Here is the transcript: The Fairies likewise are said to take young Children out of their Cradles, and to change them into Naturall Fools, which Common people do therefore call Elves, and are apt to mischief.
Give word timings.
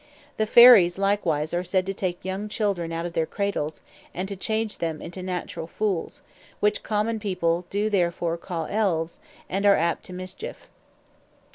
The 0.37 0.47
Fairies 0.47 0.97
likewise 0.97 1.53
are 1.53 1.63
said 1.63 1.85
to 1.85 1.93
take 1.93 2.25
young 2.25 2.49
Children 2.49 2.91
out 2.91 3.05
of 3.05 3.13
their 3.13 3.27
Cradles, 3.27 3.83
and 4.15 4.27
to 4.29 4.35
change 4.35 4.79
them 4.79 4.99
into 4.99 5.21
Naturall 5.21 5.67
Fools, 5.67 6.23
which 6.59 6.81
Common 6.81 7.19
people 7.19 7.67
do 7.69 7.87
therefore 7.87 8.35
call 8.35 8.65
Elves, 8.65 9.19
and 9.47 9.63
are 9.63 9.75
apt 9.75 10.03
to 10.05 10.13
mischief. 10.13 10.67